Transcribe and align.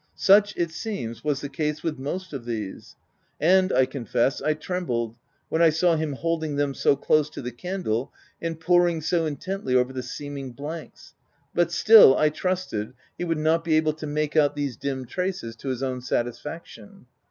Such, 0.15 0.55
it 0.57 0.71
seems, 0.71 1.23
was 1.23 1.41
the 1.41 1.47
326 1.47 1.81
THE 1.83 1.89
TENANT 1.89 2.21
case 2.21 2.25
with 2.25 2.33
most 2.33 2.33
of 2.33 2.45
these; 2.45 2.95
and 3.39 3.71
I 3.71 3.85
confess 3.85 4.41
I 4.41 4.55
trembled 4.55 5.15
when 5.47 5.61
I 5.61 5.69
saw 5.69 5.95
him 5.95 6.13
holding 6.13 6.55
them 6.55 6.73
so 6.73 6.95
close 6.95 7.29
to 7.29 7.39
the 7.43 7.51
candle, 7.51 8.11
and 8.41 8.59
poring 8.59 9.01
so 9.01 9.27
intently 9.27 9.75
over 9.75 9.93
the 9.93 10.01
seeming 10.01 10.53
blanks; 10.53 11.13
but 11.53 11.71
still, 11.71 12.17
I 12.17 12.29
trusted 12.29 12.93
he 13.15 13.25
would 13.25 13.37
not 13.37 13.63
be 13.63 13.75
able 13.75 13.93
to 13.93 14.07
make 14.07 14.35
out 14.35 14.55
these 14.55 14.75
dim 14.75 15.05
traces 15.05 15.55
to 15.57 15.67
his 15.67 15.83
own 15.83 16.01
satisfaction. 16.01 17.05